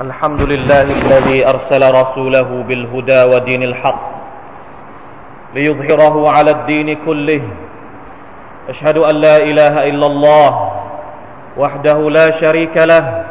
[0.00, 4.00] الحمد لله الذي أرسل رسوله بالهدى ودين الحق
[5.54, 7.42] ليظهره على الدين كله.
[8.68, 10.70] أشهد أن لا إله إلا الله
[11.56, 13.24] وحده لا شريك له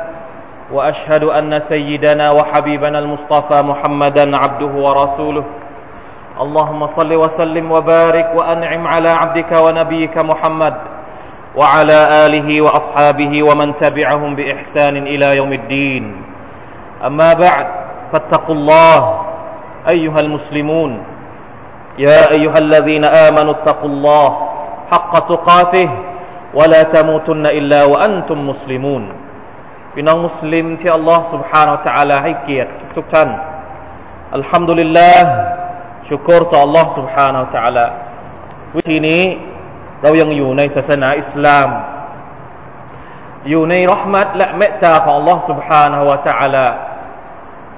[0.72, 5.46] وأشهد أن سيدنا وحبيبنا المصطفى محمدا عبده ورسوله.
[6.42, 10.76] اللهم صل وسلم وبارك وأنعم على عبدك ونبيك محمد
[11.56, 16.29] وعلى آله وأصحابه ومن تبعهم بإحسان إلى يوم الدين.
[17.07, 17.67] أما بعد
[18.13, 18.99] فاتقوا الله
[19.89, 20.91] أيها المسلمون
[21.99, 24.29] يا أيها الذين آمنوا اتقوا الله
[24.91, 25.89] حق تقاته
[26.55, 29.05] ولا تموتن إلا وأنتم مسلمون
[29.97, 33.29] พี่น้องมุสลิมที่อัลลอฮ์ سبحانه และ تعالى ให้เกียรติทุกท่าน
[34.35, 35.33] อัลฮัมดุลิลลาห์
[36.09, 37.87] ชุกรต่อ Allah سبحانه และ تعالى
[38.77, 39.23] วิธีนี้
[40.03, 41.69] เรายังอยู่ในศาสนาอิสลาม
[43.49, 46.67] อยู่ในรหมัดและเมตตาของ Allah سبحانه และ تعالى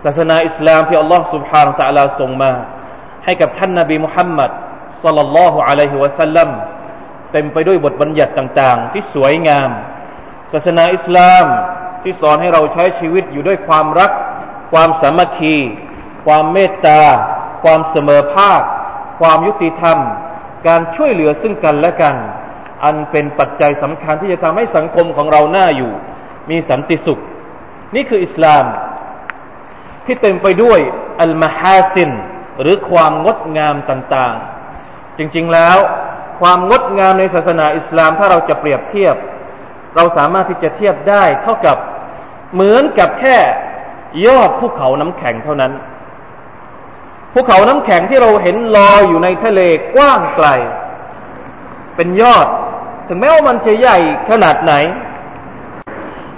[0.05, 2.53] ศาสนาอิสลามที่อัลลอฮ์ سبحانه และ تعالى ส่งมา
[3.25, 4.51] ให้กับท่านนบีมุฮัมมัด
[5.05, 6.49] สัลลัลลอฮุอะลัยฮิวะสัลลัม
[7.33, 9.71] เต็มไปด้วยบทบัญญัติต่าง ๆ ที่สวยงาม
[10.53, 11.47] ศาสนาอิสลาม
[12.03, 14.11] ที่สอนให้เราใช้ชีวิตอยู่ด้วยความรัก
[14.73, 15.57] ความสามัคคี
[16.27, 17.01] ความเมตตา
[17.65, 18.63] ความเสมอภาค
[19.21, 19.99] ความยุติธรรม
[20.67, 22.17] การช่วยเหลือซึ่งกันและกัน
[22.85, 25.93] อันเป็นปัจจัยสำคัญที่จะทำให้สังคมของเราหน้าอยู่
[26.51, 27.19] มีสันติสุข
[27.95, 28.65] นี่คืออิสลาม
[30.06, 30.80] ที่เต็มไปด้วย
[31.22, 32.12] อัลมาฮาซิน
[32.62, 35.78] หรือความงดงามต่างๆ จริงๆแล้ว
[36.40, 39.16] ความงดงามในศาสนาอิสลามถ้าเราจะเปรียบเทียบ
[39.96, 41.78] เราสามารถที่จะเทียบได้ เท่ากับ
[42.54, 43.38] เหมือนกับแค่
[44.26, 45.74] ยอดภูเขาน้ำแข็งเท่านั้น
[47.34, 49.62] ภูเขาน้ำแข็งที่เราเห็นลอยอยู่ในทะเล
[49.96, 50.48] กว้างไกล
[51.96, 52.48] เป็นยอด
[53.08, 53.98] ถึงแม้ว่ามันจะใหญ่
[54.30, 54.74] ขนาดไหน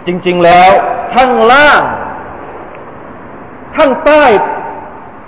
[0.08, 0.72] จริงๆแล้ว
[1.14, 1.82] ข้างล่าง
[3.78, 4.24] ข้างใต้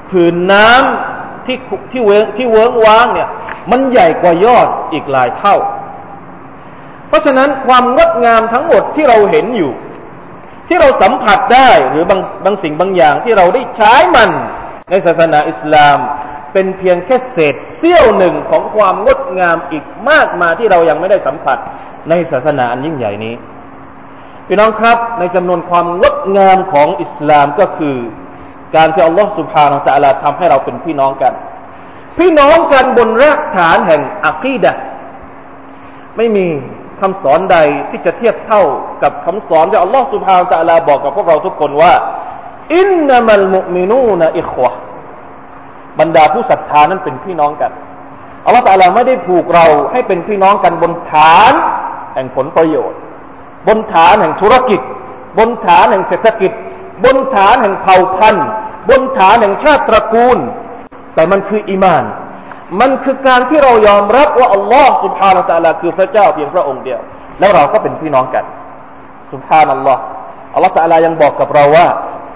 [0.09, 1.57] ผืนน้ำที่
[1.91, 3.29] ที่เวงที่เวิงว้างเนี่ย
[3.71, 5.55] มันใหญ่กว่ายอดอีกหลายเท่า
[7.07, 9.71] เพราะฉะนั้นความงดงามทั้งหมดที่เราเห็นอยู่
[10.67, 14.29] ที่เราสัมผัสได้หรือบางบางสิ่งบางอย่างที่เราได้ใช้มัน
[14.89, 15.97] ในศาสนาอิสลาม
[16.53, 21.57] เป็นเพียงแค่เศษเสี้ยวหนึ่งของความงดงามอีกมากมายที่เรายังไม่ได้สัมผัส
[22.09, 23.33] ในศาสนาอันยิ่งใหญ่นี้
[24.47, 27.97] พี่น้องครับในจำนวนความงดงามของอิสลามก็คือ
[28.75, 31.33] การที่อัลลอฮฺสุบฮานาตะลาทำให้เราเป็นพี่น้องกัน
[32.17, 34.71] พี่น้องกันบนรากฐานแห่งอัคีดะ
[36.17, 36.45] ไม่มี
[37.01, 37.57] คำสอนใด
[37.89, 38.61] ที่จะเทียบเท่า
[39.03, 41.93] กับคำสอนที่อัลลอฮฺสุบฮานาตะลาบอกกับพวกเราทุกคนว่า
[42.77, 44.71] อินนามัลมุมินูนะอิควะ
[45.99, 47.71] บรรดาผู้ศรัทธานั้นเป็นพี่น้องกัน
[48.45, 51.53] อัลลอฮฺตะลาไม่ได้ผูกเราให้เป็นพี่น้องกันบนฐาน
[52.13, 52.99] แห่งผลประโยชน์
[53.67, 54.79] บนฐานแห่งธุรกิจ
[55.37, 56.51] บนฐานแห่งเศรษฐกิจ
[57.04, 58.46] บนฐานแห่งเผ่าพันธุ์
[58.90, 60.38] บนฐานแห่งชาติตระกูล
[61.14, 62.04] แต่มันคืออีมาน
[62.80, 67.00] มันคือการที่เรายอมรับว่าอัลลอฮ์ سبحانه และ تعالى คือพระเจ้าเพียงพระองค์เดียว
[67.38, 68.44] แล้วเราก็เป็นพี่น้องกัน
[69.32, 70.00] سبحان อัลลอฮ์
[70.54, 71.88] อัลลอฮ์ تعالى ยังบอกกับเราว่า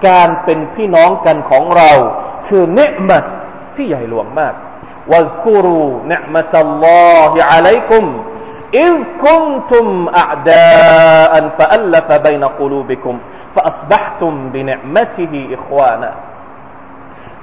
[0.08, 1.90] การเป็นพี่น้องกันของเรา
[2.46, 3.24] คือเนืมัต
[3.76, 4.54] ที่ใหญ่หลวงมาก
[5.12, 8.04] วัซกุรูเนืมัตัลลอฮิอะลัยกุม
[8.86, 8.94] إذ
[9.24, 9.86] كنتم
[10.22, 13.14] أعداء فألف بين قلوبكم
[13.54, 16.10] فأصبحتم بنعمته إخوانا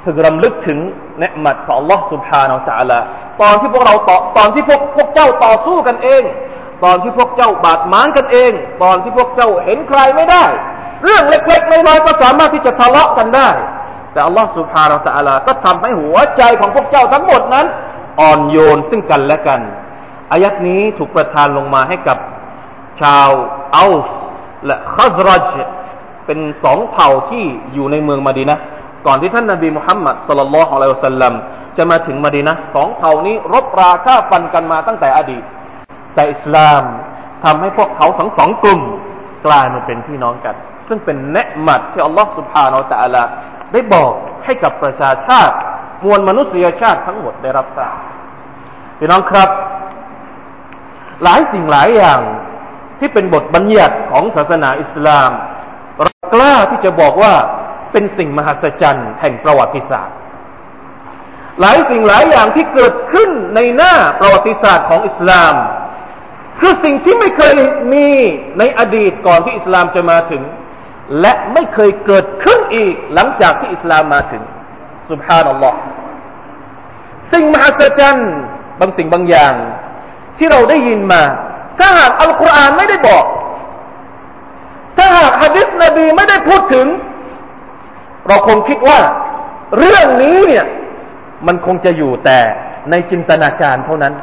[0.04, 0.80] พึงรำลึกถึง
[1.20, 3.00] เนืมัดของ Allah سبحانه และ تعالى
[3.42, 6.24] ตอนที่พวกเราต่อตอนที่พวกพวกเจ้าต่อสู้กันเอง
[6.84, 8.52] ตอนที่พวกเจ้าบาดหมางกันเอง
[8.84, 10.44] ตอนที่พวกเจ้าเห็นใครไม่ได้
[11.04, 13.50] เรื่องเล็กๆน้อยๆก็สามารถที่จะทะเลาะกันได้
[14.12, 17.66] แต่ Allah سبحانه และ تعالى ก็ทำให้หัวใจของพวกเจ้าทั้งหมดนั้น
[18.20, 19.62] อ่อนโยนซึ่งกันและกัน
[20.32, 22.18] อายัดนี้ถูกประทานลงมาให้กับ
[23.02, 23.30] ชาว
[23.76, 24.20] อัลส์
[24.66, 25.52] และคัซรัจ
[26.27, 27.45] เป็นสองเผ่าที่
[27.75, 28.59] อยู่ในเมืองมาดีนะ
[29.07, 31.33] ก่อนที่ท่านนาบีมุฮัมมัดสลลัลลอฮุอะลัยฮิวสัลลัม
[31.77, 35.43] จะมาถึงมาดีนะสองเผ่านี้รบราฆ่าฟันกันมาตั้งแต่อดีต
[36.15, 36.83] แต่อิสลาม
[37.45, 38.81] ทำให้พวกเขาทั้งสองกลุ่ม
[39.47, 40.55] กลายมาเป็นพี่น้องกัน
[40.89, 43.23] ซึ่งเป็นเนืมัดที่อัลลอฮฺสุบฮานาอัลตะลา
[43.73, 44.13] ได้บอก
[44.45, 45.55] ให้กับประชาชาติ
[46.05, 47.97] มวลมนุษยชาติทั้งหมดได้รับทราบ
[48.99, 49.49] พี่น้องครับ
[51.23, 52.21] หลายสิ่งหลายอย่าง
[52.99, 55.31] ที่เป็นบทบัญญัติของศาสนาอิสลาม
[55.97, 57.35] เรากล้าที่จะบอกว่า
[57.93, 60.17] เป็นสิ่งมหัศจรรย์แห่งประวัติศาสตร์
[61.61, 65.55] หลายสิ่งหลายอย่างที่เกิดขึ้นในหน้าประวัติศาสตร์ของอิสลาม
[66.61, 67.55] คือสิ่งที่ไม่เคย
[67.93, 68.09] มี
[68.59, 70.43] ในอดีตก่อนที่อิสลามจะมาถึง
[71.21, 74.43] และไม่เคยเกิดขึ้นอีกหลังจากที่อิสลามมาถึง
[75.11, 75.79] สุบฮานัลลอฮ์
[77.33, 78.33] สิ่งมหัศจรรย์
[78.81, 79.55] บางสิ่งบางอย่าง
[80.39, 81.23] ที่เราได้ยินมา
[81.79, 83.25] ถ้าหากอัลกุรอานไม่ได้บอก
[85.15, 86.87] หากฮะดิษนบีไม่ได้พูดถึง
[88.29, 89.01] เราคงคิดว่า
[89.79, 90.65] เรื่องนี้เนี่ย
[91.47, 92.39] มันคงจะอยู่แต่
[92.91, 94.15] ในจินตนาการเท่านั้น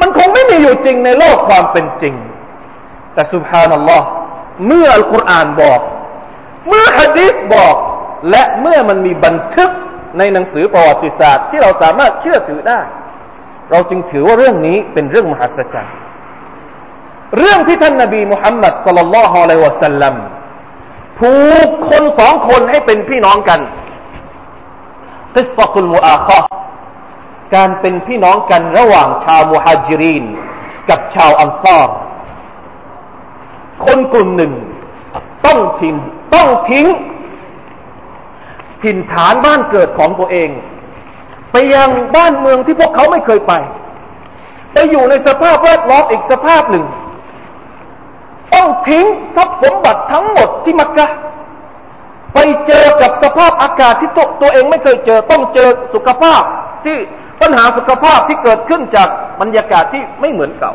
[0.00, 2.14] มันคงไม่มีอยู่จริงในโลกความเป็นจริง
[3.14, 4.06] แต่สุภานัลลอฮ์
[4.66, 5.80] เมื่ออัลกุรอานบอก
[6.68, 7.74] เมื่อฮะดีษบอก
[8.30, 9.70] และเมื่อมันมีบันทึก
[10.18, 12.80] ในหนังสือประวัติศาสตร์ ที่เราสามารถเชื่อถือได้
[13.70, 15.96] เราจึงถือว่าเรื่องนี้เป็นเรื่องมหัศจรรย์
[17.38, 20.14] เรื่องที่ท่านนบีมุฮัมมัดสลลัลลอฮุอะลัยวะสัลลัม
[21.18, 21.34] ผู
[21.66, 23.60] กคนสองคนให้เป็นพี่น้องกัน
[25.34, 26.38] กิสตุลมุอาคอ
[27.54, 30.24] การเป็นพี่น้องกันระหว่างชาวมุฮัจิริน
[30.88, 31.88] กับชาวอันซอร
[33.84, 34.52] คนกลุ่มหนึ่ง
[35.46, 35.94] ต้องทิ้ง
[36.34, 36.86] ต้องทิ้ง
[38.82, 40.50] ถิ่นฐานบ้านเกิดของตัวเอง
[41.52, 43.52] ไปยังบ้านเมืองที่พวกเขาไม่เคยไป
[44.72, 46.84] ไปอยู่ในสภาพแวดล้อมอีกสภาพหนึ่ง
[48.54, 49.04] ต้องทิ้ง
[49.34, 51.08] ทรัพย์สมบัติทั้งหมดที่มักกะ
[52.34, 56.42] ไปเจอกับสภาพอากาศที่ตัวตัวเองไม่เคยเจอ ต้องเจอสุขภาพ
[56.84, 56.96] ที่
[57.40, 59.08] ปัญหาสุขภาพที่เกิดขึ้นจาก
[59.40, 60.72] บรรยากาศที่ไม่เหมือนเก่า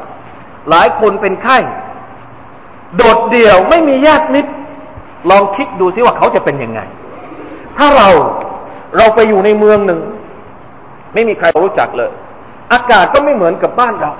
[0.69, 1.57] หลายคนเป็นไข้
[2.95, 4.51] โดดเดี่ยวไม่มีญาติมิตร
[5.29, 6.79] ลองคิดดูซิว่าเขาจะเป็นยังไง
[7.77, 8.09] ถ้าเรา
[8.97, 10.01] เราไปอยู่ในเมืองหนึ่ง
[11.13, 12.11] ไม่มีใครรู้จักเลย
[12.73, 14.11] อากาศก็ไม่เหมือนกับบ้านเรา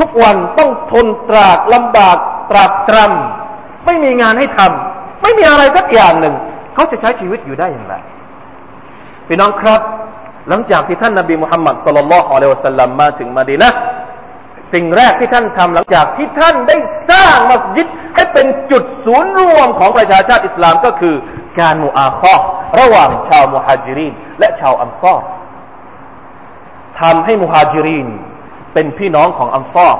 [0.00, 2.16] ทุกวันต้องทนตรากลำบาก
[2.50, 6.34] ตรากตรำไม่มีงานให้ทำไม่มีอะไรสักอย่างหนึ่ง
[6.74, 7.94] เขาจะใช้ชีวิตอยู่ได้อย่างไร
[9.26, 9.80] พี่น้องครับ
[10.48, 13.70] หลังจากที่ท่านนาบีมุฮัมมัดสุลลัลฮอะลัยวะสัลลัมมาถึงมาดีนะ
[14.72, 16.76] สิ่งแรกที่ท่านทำหลังจากที่ท่านได้
[17.10, 21.14] สร้างมัสยิดให้เป็นจุดศูนย์รวมของประชาชาติอิสลามก็คือ
[21.60, 22.34] การมุอาคอ
[22.80, 25.20] ระหว่างชาวมุฮัจิรินและชาวอันซอร
[27.00, 28.08] ทำให้มุฮัจิริน
[28.74, 29.94] เป็นพี่น้องของอันซอร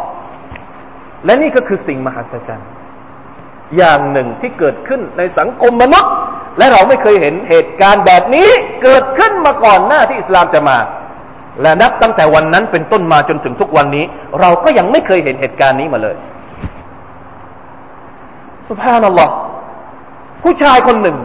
[1.25, 2.69] และนี่ก็คือสิ่งมหัศจรรย์
[3.77, 6.13] อย่างหนึ่งที่เกิดขึ้นในสังคมมนุษย์
[6.59, 8.49] และเราไม่เคยเห็นเหตุการณ์แบบนี้
[8.83, 10.79] เกิดขึ้นมาก่อนหน้าที่อิสลามจะมา
[11.63, 14.05] และนับตั้งแต่วันนั้นเป็นต้นมาจนถึงทุกวันนี้
[14.41, 16.17] เราก็ยังไม่เคยเห็นเหตุการณ์นี้มาเลย
[18.69, 19.33] สุภาพนัลลอฮ์
[20.43, 21.17] ผู้ชายคนหนึ่ง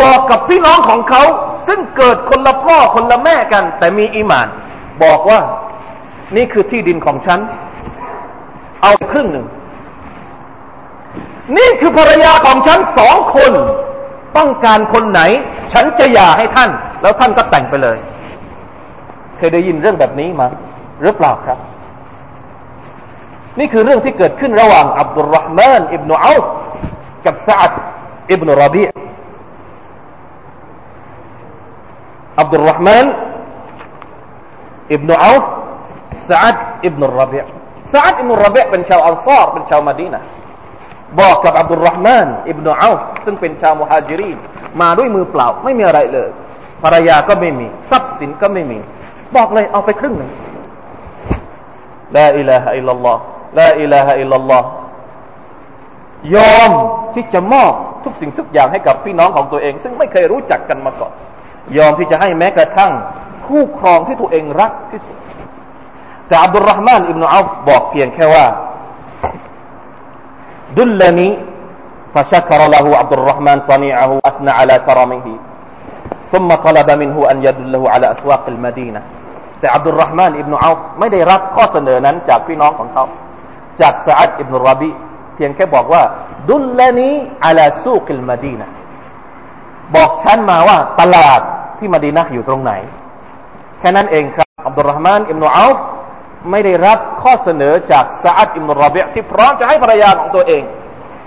[0.00, 1.22] บอกกับพี่น้องของเขา
[1.66, 4.48] ซึ่งเกิดคนละพ่อคนละแม่กัน แต่มีอีมาน
[5.02, 5.38] บอกว่า
[6.34, 7.40] นี่คือที่ดินของฉัน
[8.82, 9.46] เอาครึ่งหนึ่ง
[11.56, 13.52] นี่คือภรรยาของฉันสองคน
[14.36, 15.20] ต้องการคนไหน
[15.72, 16.70] ฉันจะหย่าให้ท่าน
[17.02, 17.98] แล้วท่านก็แต่งไปเลย
[19.36, 20.48] เคยได้ยินเรื่องแบบนี้มา
[21.02, 21.58] หรือเปล่าครับ
[23.58, 26.40] นี่คือเรื่องที่เกิดขึ้นระหว่างอับดุลรห์มานอิบนุอัล
[27.26, 27.70] กับซาด
[28.32, 28.84] อิบนุรบี
[32.40, 33.06] อับดุลรห์มาน
[34.92, 35.36] อิบนุเอาฟ์
[36.28, 36.56] ซาด
[36.86, 37.38] อิบนุรบี
[37.92, 40.22] ซาดอิบนุรบีเป็นชาวอันซาร์เป็นชาวมาดีนะ
[41.20, 42.94] บอกกับอับดุลรห์มานอิบนุเอาฟ์
[43.24, 44.38] ซึ่งเป็นชาวมุฮัจิรีน
[44.80, 46.28] มาด้วยมือเปล่าไม่มีอะไรเลย
[46.82, 48.78] ภรรยาก็ไม่มีทรัพย์สินก็ไม่มี
[49.36, 50.30] บอกเลยเอาไปครึ่งหนึ่ง
[52.16, 53.20] لا إله إلا الله
[53.58, 54.68] ลาอิลาฮะอิลลัลลอฮ์
[56.34, 56.70] ยอม
[57.14, 57.72] ที่จะมอบ
[58.04, 61.12] ทุกสิ่งทุกอย่างให้กับพี่น้องของตัวเอง ซึ่งไม่เคยรู้จักกันมาก่อน
[61.76, 62.92] ยอมที่จะให้แม้กระทั่ง
[63.46, 65.16] คู่ครองที่ตัวเองรักที่สุด
[66.27, 68.45] แต่อับดุลรห์มานอิบนุอัลบอกเพียงแค่ว่า
[70.77, 71.29] دلني
[72.13, 75.27] فشكر له عبد الرحمن صنيعه وأثنى على كرمه
[76.31, 79.01] ثم طلب منه أن يدله على أسواق المدينة
[79.59, 83.03] แต่อับดุลรห์มานอิบนุอัลไม่ได้รับข้อเสนอนั้นจากพี่น้องของเขา
[83.81, 84.91] จากซาอัดอิบนุรบี
[85.35, 86.01] เพียงแค่บอกว่า
[86.49, 87.09] ดุลลานี
[87.45, 88.67] อัลาซูกิลมาดีนะ
[89.95, 91.41] บอกฉันมาว่าตลาด
[91.79, 92.71] ที่มาดีนะอยู่ตรงไหน
[93.79, 95.71] แค่นั้นเองครับอับดุลรห์มานอิบนุอัล
[96.50, 100.62] ไม่ได้รับข้อเสนอจากซาอัดอิบนุรบีที่พร้อมจะให้ภรรยาของตัวเอง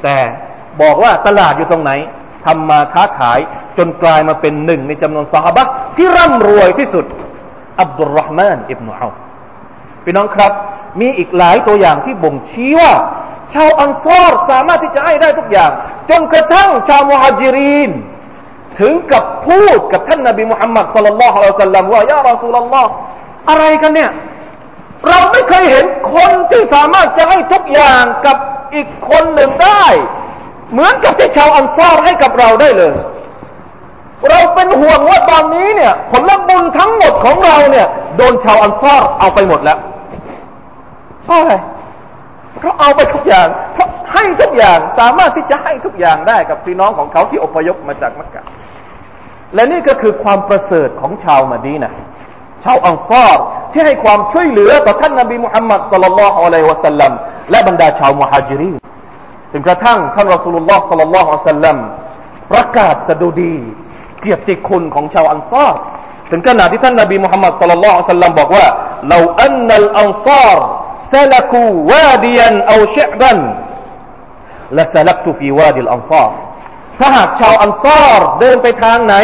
[0.04, 0.18] แต่
[0.82, 1.92] บอกว่าตลาดอยู่ตรงไหน
[2.46, 3.40] ทำมาค้าขาย
[3.78, 5.64] จนกลายมาเป็นหนึ่งในจำนวนสหบะ
[5.98, 7.06] ที่ร่ำรวยที่สุด
[7.82, 9.12] อับดุลรห์มานอิบนุอัล
[10.04, 10.52] พี่น้องครับ
[11.00, 12.92] มีอีกหลายตัวอย่างที่บ่งชี้ว่า
[13.54, 15.72] ชาวอันซอรสามารถที่จะให้ได้ทุกอย่าง
[16.10, 17.92] จนกระทั่งชาวมุฮัจิริน
[18.80, 22.92] ถึงกับพูดกับท่านนบีมุฮัมมัดสัลลัลลอฮุอะลัยฮิวสัลลัมว่า ยารอซูลลอฮ์
[23.50, 24.10] อะไรกันเนี่ย
[25.08, 28.38] เราไม่เคยเห็นคนที่สามารถจะให้ทุกอย่างกับ
[28.76, 29.86] อีกคนหนึ่งได้
[30.72, 32.94] เหมือนกับที่ชาวอันซอรให้กับเราได้เลย
[34.30, 37.88] เราเป็นห่วงว่าตอนนี้เนี่ย ผลบุญทั้งหมดของเราเนี่ย
[38.18, 39.80] โดนชาวอันซอรเอาไปหมดแล้ว
[41.24, 41.54] เพราะอะไร
[42.58, 48.46] เพราะเอาไปทุกอย่าง เพราะให้ทุกอย่างสามารถที่จะให้ทุกอย่างได้กับพี่น้องของเขาที่อพยพมาจากมักกะ
[49.56, 51.94] และนี่ก็คือความประเสริฐของชาวมาดีนะ
[52.64, 53.38] ชาวอังซอร
[53.72, 57.12] ที่ให้ความช่วยเหลือต่อท่านนบีมุฮัมมัดสัลลัลลอฮุอะลัยฮิวะสัลลัม
[57.52, 58.74] และบรรดาชาวมุฮัจิรีน
[59.52, 61.78] จนกระทั่งท่านรอสูลุลลอฮ์صلى الله عليه وسلم
[62.52, 63.58] ประกาศสดุดี
[64.22, 65.76] เกียรติคุณของชาวอันซาร์
[66.32, 68.68] ถึงขนาดที่ท่านนบีมุฮัมมัดصلى الله عليه وسلمบอกว่า
[69.10, 76.36] لو أن الأنصار سلكوا واديا أو شعبا لسلكت في وادي الأنصار
[77.00, 79.16] ถ้าหากชาวอันซาร์เดินไปทางไหน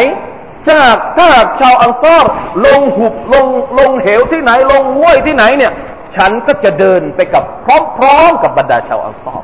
[0.70, 1.28] จากถ้า
[1.60, 2.30] ชาวอันซาร์
[2.66, 3.46] ลงหุบลง
[3.78, 5.72] ลงเหวที่ไหน ลงห้วยที่ไหนเนี่ย
[6.16, 9.42] ฉันก็จะเดินไปกับพร้อมๆกับบรรดาชาวอันซอร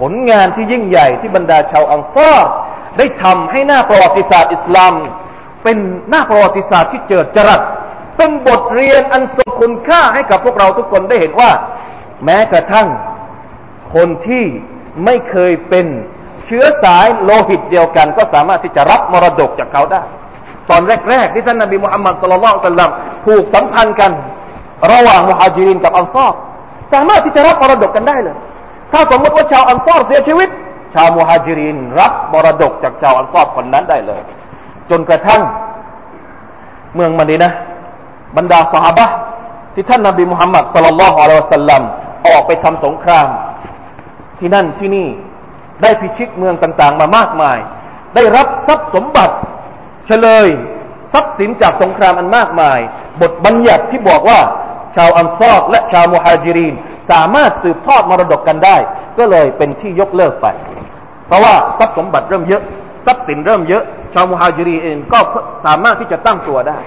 [0.00, 2.38] ผลงานที่ยิ่งใหญ่ที่บรรดาชาวอันซอร
[2.98, 4.94] ได้ทำให้หน้าประวัติศาสตร์อิสลาม
[5.62, 5.76] เป็น
[6.10, 7.60] หน้าประวัติศาสตร์ที่เจิดจรัส
[8.16, 11.50] เป็นบทเรียนอันทรงคุณค่าให้กับพวกเราทุกคนได้เห็นว่า
[12.24, 12.88] แม้กระทั่ง
[13.94, 14.44] คนที่
[15.04, 15.86] ไม่เคยเป็น
[16.48, 20.02] เชื้อสายโลหิตเดียวกัน ก็สามารถที่จะรับมรดกจากเขาได้
[20.70, 22.90] ตอนแรก ๆ ที่ท่านนบีมุฮัมมัดสุลลัลสัลลัม
[23.26, 24.10] ผูกสัมพันธ์กัน
[24.92, 26.32] ระหว่างมุฮัจิรินกับอันซอร
[26.92, 28.36] สามารถที่จะรับมรดกกันได้เลย
[28.92, 30.48] ถ้าสมมติว่าชาวอันซอรเสียชีวิต
[30.94, 34.20] ชาวมุฮัจิรินรับมรดกจากชาวอันซอรคนนั้นได้เลย
[34.90, 35.42] จนกระทั่ง
[36.94, 37.50] เมืองมดีนะ
[38.36, 39.06] บรรดาสหบะ
[39.74, 41.82] ที่ท่านนบีมุฮัมมัดสลลัลลอฮุอะลัยฮิสัลลัม
[42.26, 43.28] ออกไปทำสงคราม
[44.38, 45.08] ที่นั่นที่นี่
[45.82, 47.58] ได้พิชิตเมืองต่างๆ มามากมาย
[48.14, 49.34] ได้รับทรัพย์สมบัติ
[50.06, 50.48] เฉลย
[51.12, 52.78] ทรัพย์สินจากสงครามอันมากมาย
[53.20, 54.40] บทบัญญัติที่บอกว่า
[54.96, 56.74] ชาวอันซอดและชาวมุฮัจิริน
[57.10, 58.76] สามารถสืบทอดมรดกกันได้
[59.18, 60.46] ก็เลยเป็นที่ยกเลิกไป
[61.26, 62.62] เพราะว่าทรัพย์สมบัติเริ่มเยอะ
[63.06, 65.18] ทรัพย์สินเริ่มเยอะ ชาวมุฮัจิรีเองก็
[65.64, 66.78] สามารถที่จะตั้งตัวได้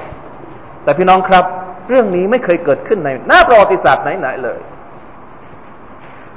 [0.83, 1.45] แต่พี่น้องครับ
[1.89, 4.59] เรื่องนี้ไม่เคยเกิดขึ้นในหน้าประวัติศาสตร์ไหนๆเลย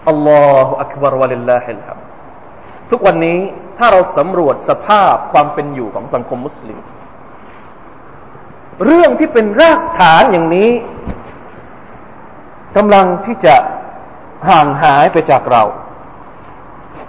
[0.09, 1.99] อัลลอฮฺอักบารวะลิลลาฮิลฮัม
[2.91, 3.39] ทุกวันนี้
[3.79, 6.79] ถ้าเราสำรวจสภาพความเป็นอยู่ของสังคมมุสลิม
[8.85, 10.71] เรื่องที่เป็นรากฐานอย่างนี้
[12.77, 13.55] กำลังที่จะ
[14.49, 15.63] ห่างหายไปจากเรา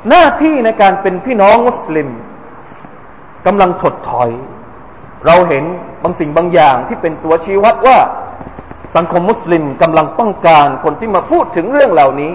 [0.10, 2.10] หน้าที่ในการเป็นพี่น้องมุสลิม
[3.46, 4.30] กำลังถดถอย
[5.26, 5.64] เราเห็น
[6.04, 7.98] บางสิ่งบางอย่างที่เป็นตัวชี้วัดว่า
[8.96, 12.32] สังคมมุสลิมกำลังต้องการคนที่มาพูดถึงเรื่องเหล่านี้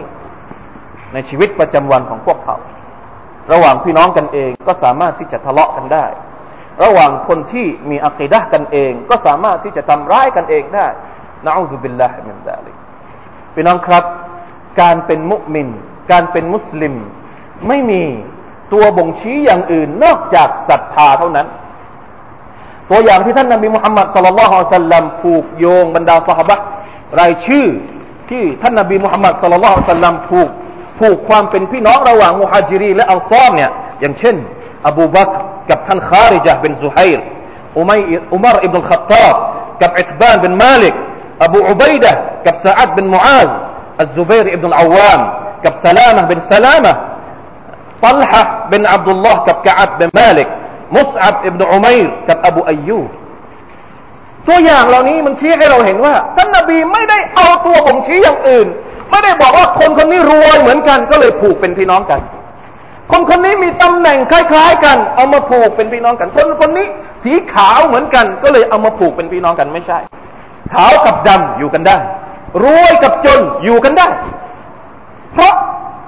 [1.12, 2.56] ในชีวิตประจำวันของพวกเขา
[3.52, 6.06] ระหว่างพี่น้องกันเองก็สามารถที่จะทะเลาะกันได้
[6.82, 10.86] ระหว่างคนที่มีอะกีดะฮ์กันเอง ก็สามารถที่จะทำร้ายกันเองได้
[11.46, 12.76] نعوذ بالله من ذلك
[13.54, 14.04] พี่น้องครับ
[14.80, 15.68] การเป็นมุมิน
[16.10, 16.94] การเป็นมุสลิม
[17.68, 18.02] ไม่มี
[18.72, 21.46] ตัวบ่งชี้อย่างอื่นนอกจากศรัทธาเท่านั้น
[22.90, 26.56] ตัวอย่างที่ท่านนบีมุฮัมมัดصلى الله عليه وسلمผูกโยงบรรดาสหบะ
[27.20, 27.66] รายชื่อ
[28.30, 30.50] ที่ท่านนบีมุฮัมมัดصلى الله عليه وسلمผูก
[31.00, 34.36] ผูกความเป็นพี่น้องระหว่างมุฮัจิรีนและอันซอรเนี่ยอย่างเช่น
[34.88, 35.30] อบูบัก
[35.70, 37.24] กับท่านคาริจาบินซุฮัยร์
[37.78, 38.00] อุมัย
[38.34, 39.34] อุมารอิบนุลขัตตาบ
[39.82, 40.94] กับอิตบานบินมาลิก
[41.44, 42.12] อบูอุบัยดะ
[42.46, 43.48] กับซาอัดบินมูอาซ
[44.00, 45.20] อัลซุบัยร์อิบนุลอาวาม
[45.64, 46.92] กับซาลามะบินซาลามะ
[48.04, 50.48] ตัลฮะเป็นอับดุลลอฮ์กับกะอับเป็นมาลิก
[50.96, 53.00] มุสอับอิบนุอุมัยร์กับอบูอัยยู
[54.48, 58.68] ตัวอย่างเหล่านี้มันชี้ให้เราเห็นว่าท่านนบีไม่ได้เอาตัวบ่งชี้อย่างอื่น
[59.10, 62.20] ไม่ได้บอกว่าคนคนนี้รวยเหมือนกัน ก็เลยผูกเป็นพี่น้องกัน
[63.10, 66.86] คนคนนี้มีตำแหน่งคล้ายๆ กัน เอามาผูกเป็นพี่น้องกัน คนคนนี้
[67.22, 69.98] สีขาวเหมือนกัน ก็เลยเอามาผูกเป็นพี่น้องกันไม่ใช่
[70.74, 71.96] ขาวกับดำอยู่กันได้
[72.62, 74.08] รวยกับจนอยู่กันได้
[75.32, 75.54] เพราะ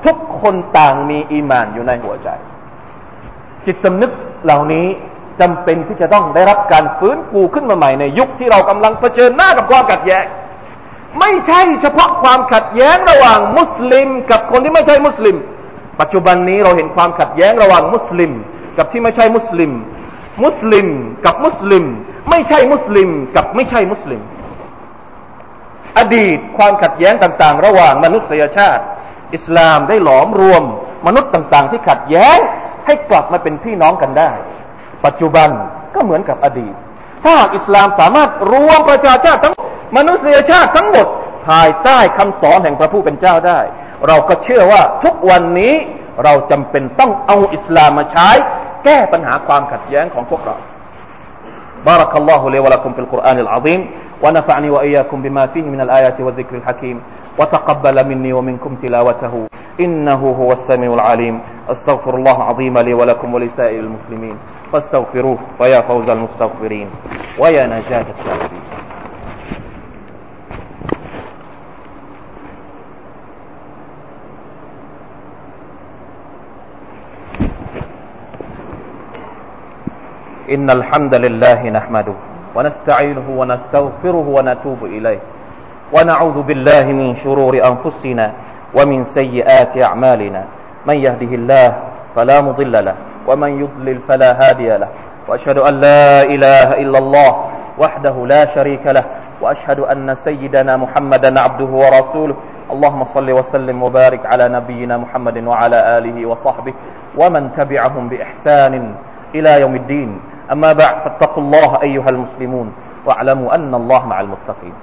[0.05, 2.29] ทุกคนต่างมีอีมานอยู่ในหัวใจ
[3.65, 4.11] จิตสำนึก
[4.45, 4.87] เหล่านี้
[5.41, 10.25] จำเป็นที่จะต้องได้รับการฟื้นฟูขึ้นมาใหม่ในยุคที่เรากำลังเผชิญหน้ากับความขัดแย้ง
[11.21, 15.37] ไม่ใช่เฉพาะความขัดแย้งระหว่างมุสลิม กับคนที่ไม่ใช่มุสลิม
[16.01, 18.33] ปัจจุบันนี้เราเห็นความขัดแย้งระหว่างมุสลิม
[18.79, 19.73] กับที่ไม่ใช่มุสลิม
[20.45, 20.87] มุสลิม
[21.25, 21.85] กับมุสลิม
[22.31, 24.21] ไม่ใช่มุสลิม กับไม่ใช่มุสลิม
[25.99, 28.83] อดีตความขัดแย้งต่างๆ ระหว่างมนุษยชาติ
[29.35, 30.63] อิสลามได้หลอมรวม
[31.07, 32.39] มนุษย์ต่างๆ ที่ขัดแย้ง
[32.87, 34.31] ให้กลับมาเป็นพี่น้องกันได้
[35.05, 35.49] ปัจจุบัน
[35.95, 36.75] ก็เหมือนกับอดีต
[37.23, 39.55] ถ้าหากอิสลามสามารถรวมประชาชาติทั้ง
[39.97, 41.07] มนุษยชาติทั้งหมด
[41.49, 43.61] ภายใต้คำสอนแห่งพระผู้เป็นเจ้าได้
[44.07, 45.75] เราก็เชื่อว่าทุกวันนี้
[46.25, 48.29] เราจำเป็นต้องเอาอิสลามมาใช้
[48.85, 50.59] แก้ปัญหาความขัดแย้งของพวกเรา
[51.87, 53.81] بارك الله لي ولكم في القرآن العظيم
[54.23, 56.97] ونفعني وإياكم بما فيه من الآيات والذكر الحكيم
[57.39, 59.35] وتقبل مني ومنكم تلاوته
[59.81, 64.37] إنه هو السميع العليم أستغفر الله العظيم لي ولكم ولسائر المسلمين
[64.73, 66.89] فاستغفروه فيا فوز المستغفرين
[67.39, 68.62] ويا نجاة التائبين
[80.53, 82.13] إن الحمد لله نحمده
[82.55, 85.21] ونستعينه ونستغفره ونتوب إليه
[85.93, 88.33] ونعوذ بالله من شرور أنفسنا
[88.77, 90.43] ومن سيئات أعمالنا.
[90.85, 91.69] من يهده الله
[92.17, 92.97] فلا مضل له
[93.29, 94.89] ومن يضلل فلا هادي له.
[95.29, 97.31] وأشهد أن لا إله إلا الله
[97.79, 99.05] وحده لا شريك له
[99.41, 102.37] وأشهد أن سيدنا محمدا عبده ورسوله.
[102.73, 106.75] اللهم صل وسلم وبارك على نبينا محمد وعلى آله وصحبه
[107.17, 108.95] ومن تبعهم بإحسان
[109.35, 110.11] إلى يوم الدين.
[110.54, 112.68] أما بعد فاتقوا الله أيها المسلمون
[113.08, 114.76] واعلموا أن الله مع المتقين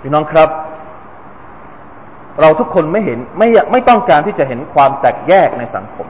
[0.00, 0.48] พี่น้องครับ
[2.40, 6.06] เราทุกคนไม่เห็นไม่ไม่ต้องการที่จะเห็นความแตกแยกในสังคม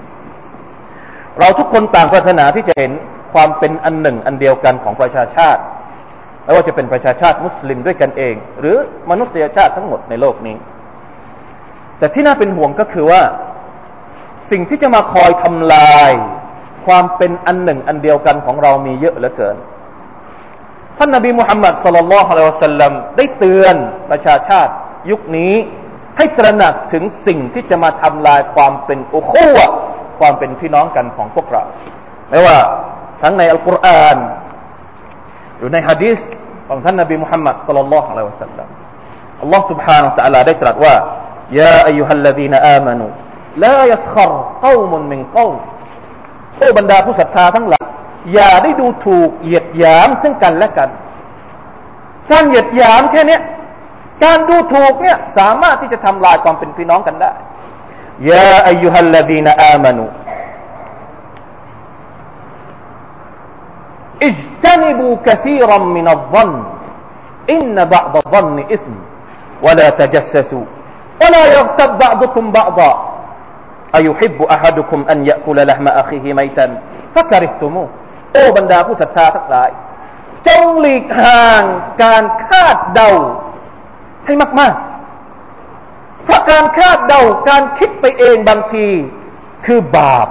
[1.41, 2.93] เราทุกคนต่างปรารถนาที่จะเห็น
[3.35, 5.61] ความเป็นอันหนึ่งอันเดียวกันของประชาชาติ
[6.45, 8.77] ไม่ว่าจะเป็นประชาชาติมุสลิมด้วยกันเอง หรือ
[9.11, 10.57] มนุษยชาติทั้งหมดในโลกนี้
[11.99, 13.23] แต่ที่น่าเป็นห่วงก็คือว่า
[14.51, 16.11] สิ่งที่จะมาคอยทำลาย
[16.87, 19.57] ความเป็นอันหนึ่งอันเดียวกันของเรามีเยอะเหลือเกิน
[20.99, 23.77] ท่านนบีมุฮัมมัดสุลลัลลอฮุอะลัยฮิวะสัลลัมได้เตือน
[24.11, 24.73] ประชาชาติ
[25.11, 25.55] ยุคนี้
[26.17, 29.67] ให้ตระหนักถึงสิ่งที่จะมาทำลายความเป็นอุคูวะ
[30.21, 31.63] ความเป็นพี่น้องกันของพวกเรา
[32.31, 32.59] ไม่ว่า
[33.23, 34.17] ทั้งในอัลกุรอาน
[35.57, 36.21] หรือในฮะดีษ
[36.69, 38.69] ของท่านนบีมุฮัมมัดสุลลัลลอฮุอะลัยฮิวะสัลลัม
[39.43, 40.95] อัลลอฮ์ سبحانه และ تعالى ได้ตรัสว่า
[41.59, 43.07] ยาอายุฮัลลดีนอามานู
[43.65, 44.33] ลายัสขร
[44.65, 45.53] กอมุนมินกอม
[46.61, 47.87] โอ้บรรดาผู้ศรัทธาทั้งหลาย
[48.33, 50.89] อย่าได้ดูถูกเหยียดหยามซึ่งกันและกัน
[52.31, 53.39] การเหยียดหยามแค่นี้
[54.25, 57.33] การดูถูกเนี่ยสามารถที่จะทำลายความเป็นพี่น้องกันได้
[58.31, 60.05] ยาอายุฮัลลดีนอามานู
[64.27, 66.53] อิจตันิบูคซีรัมมินัลซัน
[67.53, 68.97] อินนบะดะซันอิสม
[69.63, 70.65] ولا تجسسوا
[71.23, 73.10] ولا يغتب بعضكم بعضا
[73.97, 76.67] أيحب أحدكم أن يأكل لحم أخيه ميتا
[77.15, 77.89] فكرهتموه
[78.33, 79.71] โอ้บรรดาผู้ศรัทธาทั้งหลาย
[80.47, 81.63] จงหลีกห่าง
[82.03, 83.11] การคาดเดา
[84.27, 88.87] ให้มากๆเพราะการคาดเดาการคิดไปเองบางที
[89.67, 90.29] คือบาป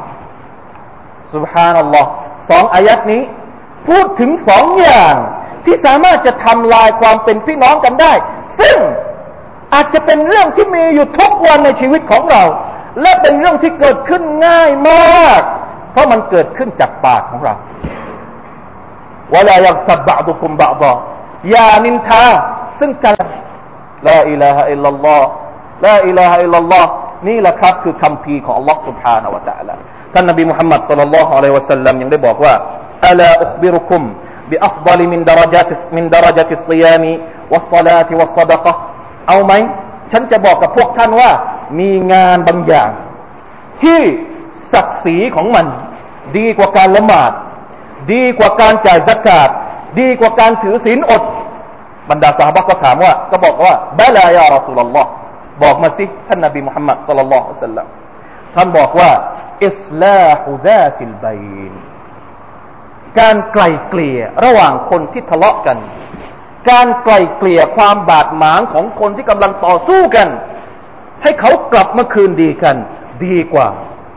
[1.33, 2.09] สุบฮานัลลอฮ์
[2.50, 3.21] สองอายัดนี้
[3.87, 5.15] พูดถึงสองอย่าง
[5.65, 8.13] ที่สามารถจะทำลายความเป็นพี่น้องกันได้
[8.59, 8.77] ซึ่ง
[9.74, 12.44] อาจจะเป็นเรื่องที่มีอยู่ทุกวันในชีวิตของเรา
[13.01, 15.41] และเป็นเรื่องที่เกิดขึ้นง่ายมาก
[15.91, 17.53] เพราะมันเกิดขึ้นจากปากของเรา
[19.35, 20.83] วลายักตับบะดุคุมบะด
[21.51, 22.24] อย่านินทา
[22.79, 23.13] ซึ่งกัน
[24.07, 25.27] ลาอิลาฮะอิลลัลลอฮ์
[25.85, 26.89] ลาอิลาฮะอิลลัลลอฮ์
[27.27, 29.74] นี่แหละครับคือคำพีของ Allah سبحانه และ تعالى
[30.13, 32.53] ท่านนบีมุฮัมมัด صلى الله عليه وسلم ยังได้บอกว่า
[33.07, 34.03] อัลาอุคบิรุคุม
[34.51, 37.03] بأفضل من درجات من درجة الصيام
[37.51, 38.74] والصلاة والصدقة
[39.27, 39.53] เอาไหม
[40.12, 41.30] ฉันจะบอกกับพวกท่านว่า
[41.78, 42.90] มีงานบางอย่าง
[43.82, 44.00] ที่
[44.73, 45.66] ศักดิ์ศรีของมัน
[46.36, 47.32] ดีกว่าการละหมาด
[48.12, 49.49] ดีกว่าการจ่ายสกาด
[50.00, 51.23] ดีกว่าการถือศีลอด
[52.10, 55.10] บรรดาสาบก็ถามว่า ก็บอกว่าบลายารอสุลลอฮ์
[55.62, 57.86] บอกมาสิท่านนบีมุฮัมมัดสุลลัลลอฮุสัลลัม
[58.54, 59.10] ท่านบอกว่า
[59.66, 61.73] อิสลาฮุดาติลบัยน
[63.18, 65.76] การไกล่เกลี่ยระหว่างคนที่ทะเลาะกัน
[66.68, 70.28] การไกล่เกลี่ยความบาดหมางของคนที่กำลังต่อสู้กัน
[71.23, 72.76] ให้เขากลับมาคืนดีกัน
[73.26, 73.66] ดีกว่า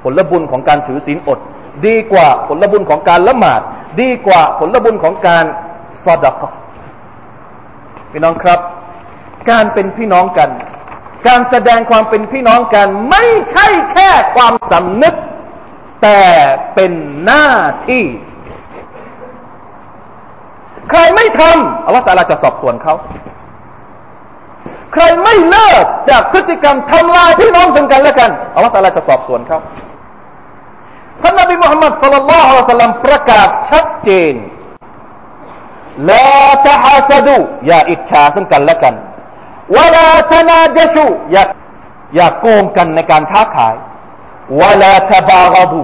[0.03, 1.39] ผลบุญของการถือศีลอด
[1.87, 3.61] ดีกว่าผลบุญของการละหมาด
[4.01, 5.45] ดีกว่าผลบุญของการ
[6.03, 6.43] สอดก
[8.11, 8.59] พี่น้องครับ
[9.49, 10.49] การเป็นพี่น้องกัน
[11.27, 15.15] การแสดงความเป็นพี่น้องกัน ไม่ใช่แค่ความสำนึก
[16.03, 16.21] แต่
[16.75, 16.91] เป็น
[17.25, 17.47] หน้า
[17.89, 18.03] ที่
[20.89, 22.93] ใครไม่ทำอัลลอฮฺตาลาจะสอบสวนเขา
[24.93, 29.59] ใครไม่เลิกจากพฤติกรรมทำลายพี่น้องซึ่งกันและกันอัลลอฮฺตาลาจะสอบสวนเขา
[31.21, 34.35] ท่านนบีมุฮัมมัดสุลลัลลอฮุอะลัยฮิสัลลัมประกาศชัดเจน
[36.11, 38.93] ลาตะฮัสดูอย่าอิจฉาซึ่งกันและกัน
[39.77, 41.43] วลาตนาจชูอย่า
[42.15, 43.75] อย่าโกงกันในการค้าขาย
[44.61, 45.81] วลาตบารดู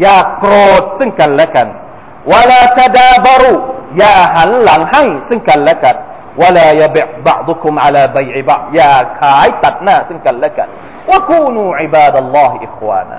[0.00, 1.68] อย่าโกรธซึ่งกันและกัน
[2.32, 3.52] วลาตดาบรุ
[3.98, 5.96] อย่าหันหลังให้ซึ่งกันและกัน
[6.42, 10.68] วลายเบิบะดุคุมอาลาบัยบะอย่าขายตัดหน้าซึ่งกันและกัน
[11.10, 13.18] วะคูนูอิบาดัลลอฮิอิควานะ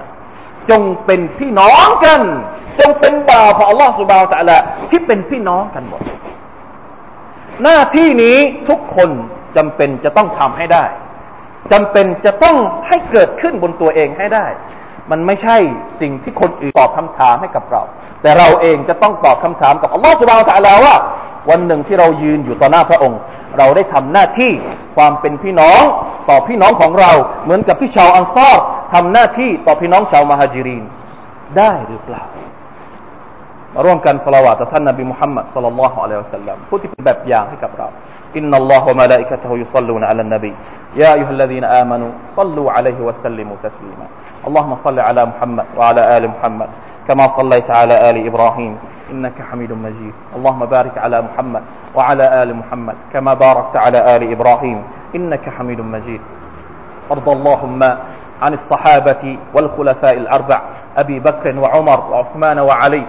[0.70, 2.22] จงเป็นพี่น้องกัน
[2.80, 4.58] จงเป็นบ่าวของอัลลอฮฺสุบานตะละ
[4.89, 6.02] ที่เป็นพี่น้องกันหมด
[7.63, 8.38] หน้าที่นี้
[8.70, 9.10] ทุกคน
[9.58, 10.84] จำเป็นจะต้องทำให้ได้
[11.72, 14.46] จำเป็นจะต้องให้เกิดขึ้นบนตัวเองให้ได้
[15.12, 15.58] มันไม่ใช่
[16.02, 17.82] สิ่งที่คนอื่นตอบคำถามให้กับเรา
[18.22, 20.96] แต่เราเองจะต้องตอบคำถามกับอัลลอฮฺสุบานตะลาว่า
[21.50, 23.20] วันหนึ่งที่เรายืนอยู่ต่อหน้าพระองค์
[23.58, 24.52] เราได้ทำหน้าที่
[24.96, 25.82] ความเป็นพี่น้อง
[26.30, 27.12] ต่อพี่น้องของเรา
[27.44, 28.56] เหมือนกับที่ชาวอันซอร
[28.94, 30.84] ทำหน้าที่ต่อพี่น้องชาวมหาจิรีน
[31.58, 32.24] ได้หรือเปล่า
[33.74, 37.88] มาร่วมกันสละวาตต่อท่านนบีมุฮัมมัดสัลลัลลอฮุอะลัยฮิวะสัลลัมผู้ที่เป็นแบบอย่างให้กับเรา
[38.37, 40.55] إن الله وملائكته يصلون على النبي
[40.96, 44.07] يا أيها الذين آمنوا صلوا عليه وسلموا تسليما
[44.46, 46.68] اللهم صل على محمد وعلى آل محمد
[47.09, 48.77] كما صليت على آل إبراهيم
[49.11, 51.62] إنك حميد مجيد اللهم بارك على محمد
[51.94, 54.83] وعلى آل محمد كما باركت على آل إبراهيم
[55.16, 56.20] إنك حميد مجيد
[57.11, 57.83] وارض اللهم
[58.42, 60.61] عن الصحابة والخلفاء الأربع
[60.96, 63.07] أبي بكر وعمر وعثمان وعلي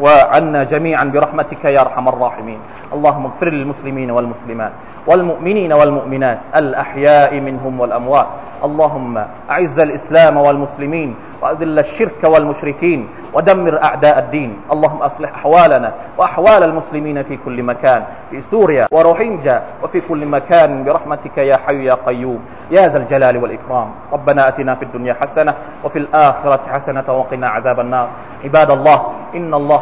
[0.00, 2.58] وعنا جميعا برحمتك يا أرحم الراحمين.
[2.92, 4.72] اللهم اغفر للمسلمين والمسلمات
[5.06, 8.26] والمؤمنين والمؤمنات الأحياء منهم والأموات.
[8.64, 14.56] اللهم أعز الإسلام والمسلمين وأذل الشرك والمشركين ودمر أعداء الدين.
[14.72, 20.84] اللهم أصلح أحوالنا وأحوال المسلمين في كل مكان في سوريا وروهينجا وفي كل مكان.
[20.84, 22.40] برحمتك يا حي يا قيوم.
[22.70, 23.88] يا ذا الجلال والإكرام.
[24.12, 28.08] ربنا آتنا في الدنيا حسنة وفي الآخرة حسنة وقنا عذاب النار.
[28.44, 28.98] عباد الله
[29.34, 29.81] إن الله